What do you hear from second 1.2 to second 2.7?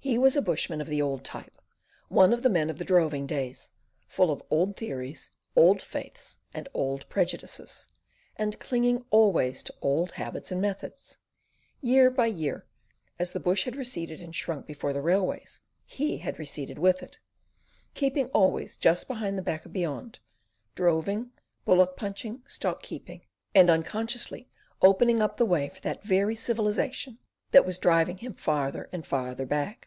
type, one of the men